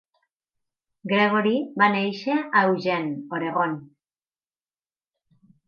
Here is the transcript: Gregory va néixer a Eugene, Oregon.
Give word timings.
Gregory 1.11 1.53
va 1.83 1.91
néixer 1.97 2.39
a 2.39 2.65
Eugene, 2.71 3.13
Oregon. 3.39 3.79